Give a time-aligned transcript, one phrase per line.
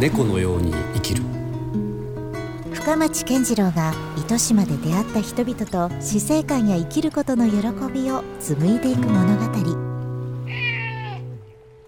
[0.00, 1.24] 猫のように生きる。
[2.72, 7.56] 深町健次郎が糸島で出会った人々と死生観や生きることの喜
[7.92, 9.44] びを紡いでいく物語。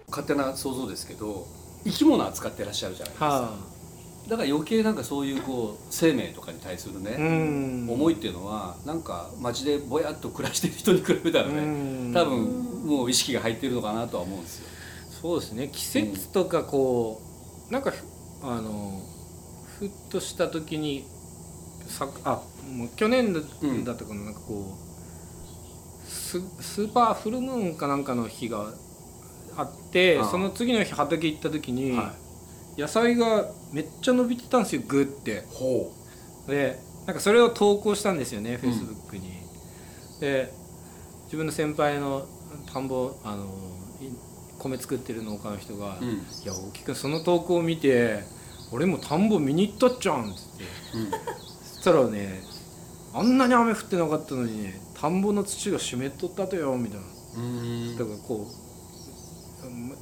[0.09, 1.47] 勝手な想像ですけど
[1.85, 3.57] 生き物扱ってらっしゃるじゃないですか、は
[4.27, 7.89] だから余計なんかそういうこう生命とかに対するね、ん。
[7.89, 12.13] 思いっていうのはなんか街でぼやっと暮らしてる人に比べたらうねん。
[12.13, 14.67] 多分もう意識が入ってるのかなとは思うんですよ。
[15.21, 15.69] そうですね。
[15.71, 17.21] 季節とかこ
[17.69, 17.93] う、なんか
[18.43, 19.01] あの
[19.79, 21.05] ふっとした時に
[21.87, 22.41] さあ
[22.71, 28.73] もう去年だったかな,、なんかこうススーパーフルムーンかなんかの日が
[29.57, 30.25] あってああ。
[30.25, 32.13] その次の日畑行った時に、は
[32.77, 35.43] 野菜がめっちゃ伸びてたんですよグって。
[35.49, 35.91] ほ
[36.47, 39.31] でなんかそれを投稿したんですよねフうんェイスブックに、
[40.19, 40.53] で
[41.25, 42.27] 自分の先輩の
[42.71, 43.45] 田んぼあの
[44.01, 44.11] い
[44.59, 46.09] 米作ってる農家の人が「う、うん。
[46.09, 48.23] いや大木君その投稿を見て
[48.71, 50.63] 俺も田んぼ見に行ったっちゃうん」っつって。
[51.75, 52.43] そしたらね
[53.13, 57.05] あんなに雨降ってなかったのにね田んぼの土が湿っとったとよみたいな。
[57.37, 57.97] うん。
[57.97, 58.70] だからこううん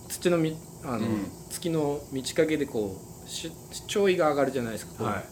[0.07, 3.51] 土のみあの、うん月の満ち欠けでこうし
[3.87, 5.23] 潮位が上がるじゃないですか、は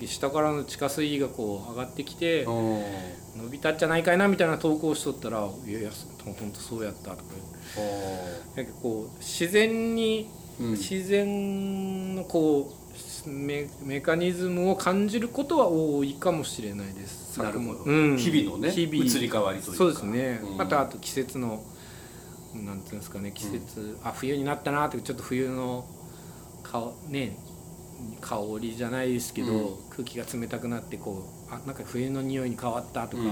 [0.00, 0.06] い。
[0.06, 5.90] 下からの地下水位がこう上がってきて伸びたっちゃないかいなみたいな投稿しとったら「いやいや
[6.24, 7.22] ほんとそうやった」とか
[7.76, 10.70] おなんかこう自然にーうん。
[10.72, 12.72] 自然のこ
[13.26, 17.38] うメメカニズムを感じることは多いかもしれないです。
[17.38, 18.16] なるほど、うん。
[18.16, 19.78] 日々のね日々移り変わりというか。
[19.78, 20.56] そうですね、うん。
[20.56, 21.62] またあと季節の
[22.54, 25.86] なんていうんですかね季節、あ冬になったなってちょっと冬の
[26.62, 27.36] かね
[28.20, 29.90] 香りじゃないですけど、うん。
[29.90, 33.30] 空気が冷たくなってこうあなんか冬の匂いに変わったとか、うん。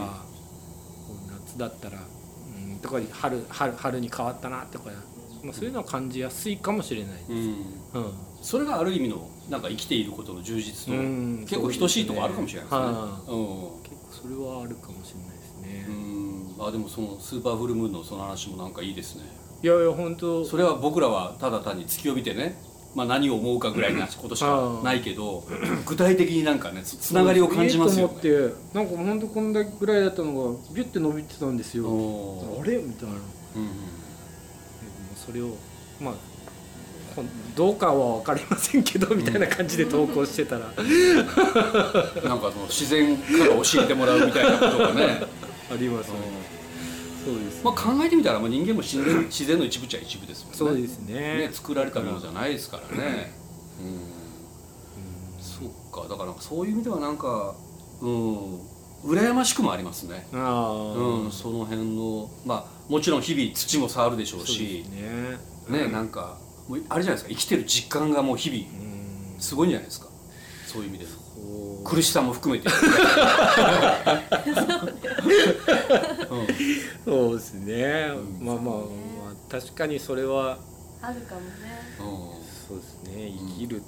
[1.46, 4.90] 夏だったら、うん、とか春春春に変わったなとか、
[5.42, 7.32] まあ、そういうのは感じやすいかもしれないです。
[7.32, 7.38] うん。
[7.38, 8.12] うん。
[8.42, 11.46] それがある意味のなんか生きていることの充実とうん。
[11.48, 12.80] 結構等しいところあるかもしれないですね。
[12.80, 12.92] は
[13.28, 13.82] うん。
[13.82, 15.86] 結構それはあるかもしれないですね。
[15.88, 16.25] うん
[16.58, 19.24] あでもそのスーパーフルムーンのその話もなんかいいですね。
[19.62, 20.44] いやいや本当。
[20.44, 22.56] それは僕らはただ単に月を見てね、
[22.94, 25.44] まあ、何を思うかぐらいなことしかないけど
[25.84, 28.14] 具体的になんかねつつながりを感じますよね。
[28.16, 28.54] って。
[28.72, 31.84] なんか本当こんだけぐらいだったのがビュッて伸びてたんですよ。
[31.86, 32.76] あれ？
[32.76, 33.14] みたいな。
[33.14, 33.68] でもうん。
[35.14, 35.56] それを
[36.00, 36.14] まあ
[37.56, 45.22] どうかは分かりませんけどみたいな感じで投稿してたら、うんなんかその自然から教えてもらうみたいなことがね、
[45.70, 46.18] ありますね。
[47.24, 50.58] そうですまあ、考えてみたら、まあ、人間も自然 自然の一部っちゃ一部ですもんね。
[50.58, 51.38] そうですね。
[51.38, 53.32] ね作られたものじゃないですからね。
[53.80, 54.00] うん。
[55.42, 56.06] そっか。
[56.08, 57.56] だからそういう意味ではなんか
[58.00, 58.60] うん。
[59.04, 60.28] 羨ましくもありますね。
[60.32, 64.84] ああ、うん、その辺のまあもちろん日々土も触るでしょうし。
[64.84, 64.88] す
[65.70, 65.78] ね。
[65.84, 66.38] ねなんか
[66.68, 67.30] もうあれじゃないですか。
[67.30, 68.62] 生きてる実感がもう日々う
[69.36, 69.40] ん。
[69.40, 70.06] すごいんじゃないですか。
[70.66, 71.06] そういう意味で。
[71.84, 72.68] 苦しさも含めて、
[77.38, 78.10] そうですね、
[78.40, 78.46] うん。
[78.46, 78.80] まあまあ、ま
[79.30, 80.58] あ、確かにそれは
[81.02, 81.46] あるかもね。
[82.00, 83.28] うんうんそうですね。
[83.28, 83.82] 生きる、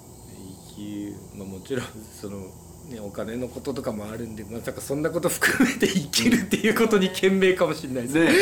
[0.68, 1.84] 生きまあもちろん
[2.20, 2.42] その
[2.88, 8.26] ねお金のこととかもあるんでまさかそんなこと含めて生きるっていうことに懸命かもしれないですね。
[8.26, 8.32] ね、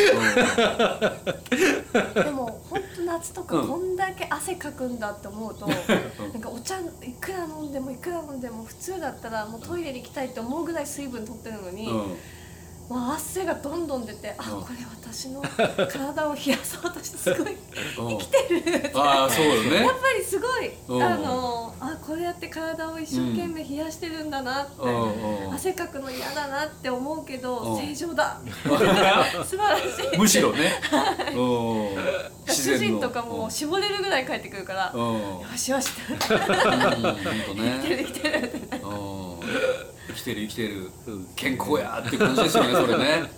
[2.22, 3.68] でも本当夏とかうん。
[3.68, 6.82] こんだけ汗かくんだって思うと、なんかお茶い
[7.18, 12.16] くら飲んでもいくら飲んでも普通だったらもうトイレに行きたいって思うぐらい水分取ってるのに、うんうん
[12.88, 14.62] もう汗がどんどん出て、あうん。
[14.62, 17.56] これ私の体を冷やそうとしてすごい
[17.98, 18.18] うん。
[18.18, 18.92] 生きてるって。
[18.94, 19.76] ああそうよね。
[19.76, 21.02] やっぱりすごい、うん。
[21.02, 24.72] あのあこうやって体を一生懸命冷やしてるんだなって、
[25.52, 27.80] 汗かくの嫌だなって思うけど、うん。
[27.80, 28.40] 正常だ。
[29.44, 30.18] 素晴らしい。
[30.18, 30.80] むしろね、
[31.34, 36.38] うん、主人とかも絞れるぐらい帰ってくるから、よしよしって本
[37.48, 37.80] 当ね。
[37.82, 40.90] 生きてる生きてるってきてる生きてる
[41.34, 43.30] 健康やって感じですよねそれね。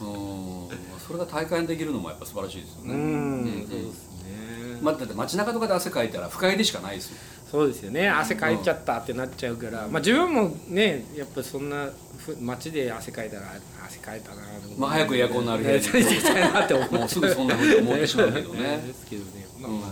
[0.00, 0.68] うん。
[1.06, 2.94] それが体感できるのもやっぱ素晴らしいですよね。
[2.94, 4.78] うん、そうですね。
[4.82, 7.16] まあ、だって街中とかで汗かいたら不快でしかないですよ。
[7.50, 8.08] そうですよね。
[8.08, 13.42] 汗かいちゃったってなっちゃうから、まあ自分もねやっぱそんなふ街で汗かいたら
[13.86, 14.42] 汗かいたな
[14.76, 15.82] まあ早くエアコンのある部屋に。
[15.84, 18.82] ね行きたいなって思っちゃもうすぐそんなふうに思ってしまうけどね。
[18.84, 19.80] ですけどね、まあうん。
[19.80, 19.90] まあ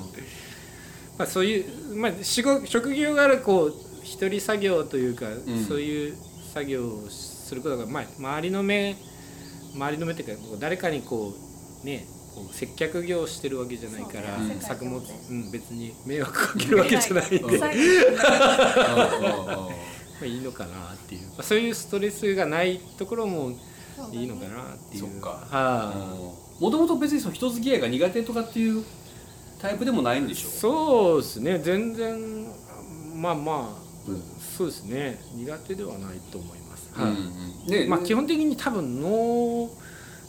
[1.16, 5.64] まあ、そういう、まあ、仕事職業があるこう一人作業というか、ん。
[5.64, 6.16] そういう
[6.52, 8.96] 作業をすることが、まあ、周りの目
[9.74, 11.34] 周りの目っていうか誰かにこ
[11.82, 14.56] うねこう接客業をしてるわけじゃないから、ね。
[14.60, 17.52] 作物、うん、別に迷惑かけるわけじゃないんで、うん。
[17.52, 17.70] ま最
[20.22, 23.56] あ、いいのかなっていう、まあ、そういうストレスがないところも
[24.12, 25.04] いいのかなっていう
[26.60, 28.84] もともと別にその人付き合いが苦手とかっていう
[29.60, 30.26] タイプでもないん。
[30.26, 32.46] でしょそうですね全然
[33.14, 33.83] まあまあ、うん
[34.56, 35.18] そうですね。
[35.34, 37.12] 苦手ではないと思います、うんはい。
[37.12, 39.70] うんでまあ、基本的に多分脳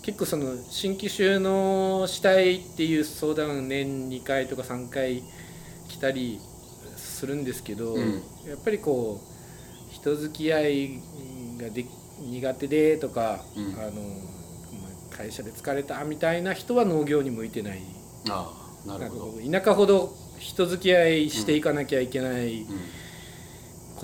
[0.02, 5.24] 結構その新規収納したいっていう相談年2回とか3回
[5.90, 6.40] 来たり
[6.96, 8.24] するんですけど、うん。
[8.48, 11.00] やっぱりこう人付き合い
[11.58, 11.86] がで
[12.20, 13.64] 苦手でとか、うん。
[13.80, 17.82] あのまあ会社で疲れたみたいな人は農業に向いてない。
[18.30, 18.52] あ
[18.86, 22.68] あなるほど、なんか田舎ほど人付き合いしていかなきゃいけないうん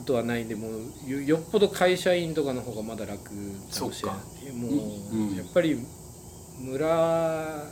[0.01, 0.69] ことはないんでも
[1.07, 3.31] うよよっぽど会社員とかの方がまだ楽か
[3.86, 4.51] もしれない。
[4.53, 4.71] もう、
[5.15, 5.77] うんうんやっぱり
[6.59, 7.68] 村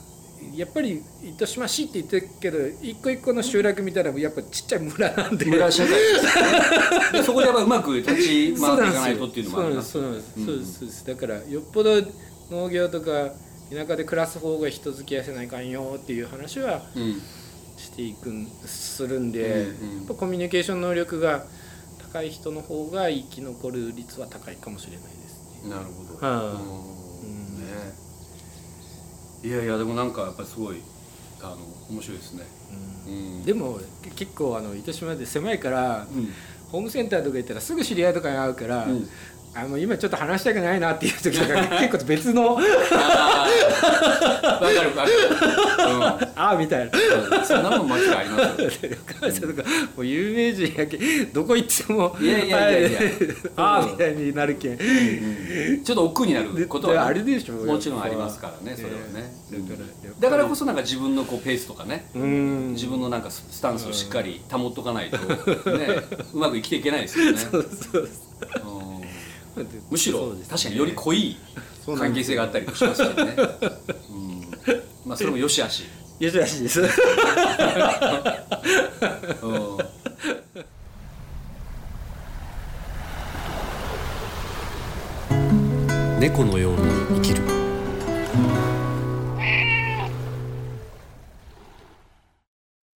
[0.56, 5.46] やっぱり糸島市って言ってるけど一個一個の集落見たらやっぱちっちゃい村なんで。
[5.46, 5.92] 村社会
[7.24, 10.80] そこでやっぱうまく立ち回っていかないとっていうのもありますそうですうんそうなんです。
[10.80, 11.08] そうです。
[11.08, 12.02] だからよっぽど
[12.50, 13.34] 農業とか
[13.70, 17.22] 田舎で暮らす方が人付き合いせないかんよっていう話はうん。
[17.78, 19.42] していくんするんで、
[19.82, 19.98] うんうん。
[19.98, 21.46] やっぱコミュニケーション能力が
[22.12, 25.70] 高い人の方が生き残る率は高いかもしれないですね。
[25.70, 27.26] なるほど、はい。
[27.26, 27.58] うん。
[27.60, 27.94] ね。
[29.44, 30.82] いやいやでもなんかやっぱりすごい
[31.42, 31.58] あの
[31.90, 32.44] 面白いですね、
[33.08, 36.34] うん、でもけ結構あの糸島で狭いからうん。
[36.72, 39.10] ホームセンターとか行ったらすぐ知り合いとかに会うから、うん
[39.54, 42.58] あの今ちょっと話したくないなっていう時とか 結構別の。
[42.58, 44.54] あー。
[44.54, 46.92] わかるわかる、ああみたいな。
[47.40, 49.50] うん、そんなもん間違いありますよ。
[49.96, 50.98] もう有名人やけ
[51.34, 53.00] どこ行ってもいやいやいやいや。
[53.00, 53.10] はい
[53.56, 54.72] ああみたいになるけん。
[54.74, 57.54] うんちょっと億劫になることは、あれでしょ。
[57.54, 58.92] もちろんありますからねそれは
[59.24, 62.72] ね、ええだからだからこそなんか自分のこうペースとかね、うん。
[62.74, 65.18] 自分のなんかススタンスをしっかり保っとかないと、
[65.72, 65.88] ね、
[66.34, 68.06] うまく生きていけないですよね、そうそうう。
[68.06, 68.10] ん
[69.90, 70.46] むしろね。
[70.50, 71.38] 確かにより濃い
[71.98, 73.36] 関係性があったりもしますしね、
[74.10, 74.42] うん、
[75.06, 75.86] まあそれもよしあし、
[76.20, 76.82] よしよしです。
[76.82, 76.88] うん。
[86.20, 87.49] 猫のように生きる